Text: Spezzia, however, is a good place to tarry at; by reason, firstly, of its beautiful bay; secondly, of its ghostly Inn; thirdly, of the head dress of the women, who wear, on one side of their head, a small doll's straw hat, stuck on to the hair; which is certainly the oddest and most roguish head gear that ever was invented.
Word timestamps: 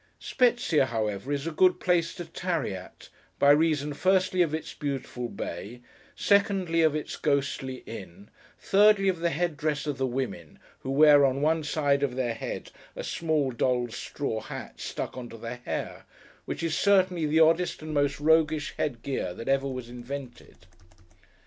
Spezzia, 0.19 0.87
however, 0.87 1.31
is 1.31 1.45
a 1.45 1.51
good 1.51 1.79
place 1.79 2.15
to 2.15 2.25
tarry 2.25 2.73
at; 2.75 3.09
by 3.37 3.51
reason, 3.51 3.93
firstly, 3.93 4.41
of 4.41 4.51
its 4.51 4.73
beautiful 4.73 5.29
bay; 5.29 5.83
secondly, 6.15 6.81
of 6.81 6.95
its 6.95 7.15
ghostly 7.15 7.83
Inn; 7.85 8.31
thirdly, 8.57 9.09
of 9.09 9.19
the 9.19 9.29
head 9.29 9.55
dress 9.55 9.85
of 9.85 9.99
the 9.99 10.07
women, 10.07 10.57
who 10.79 10.89
wear, 10.89 11.23
on 11.23 11.43
one 11.43 11.63
side 11.63 12.01
of 12.01 12.15
their 12.15 12.33
head, 12.33 12.71
a 12.95 13.03
small 13.03 13.51
doll's 13.51 13.95
straw 13.95 14.39
hat, 14.41 14.79
stuck 14.79 15.15
on 15.17 15.29
to 15.29 15.37
the 15.37 15.53
hair; 15.57 16.05
which 16.45 16.63
is 16.63 16.75
certainly 16.75 17.27
the 17.27 17.39
oddest 17.39 17.83
and 17.83 17.93
most 17.93 18.19
roguish 18.19 18.73
head 18.77 19.03
gear 19.03 19.35
that 19.35 19.47
ever 19.47 19.67
was 19.67 19.87
invented. 19.87 20.65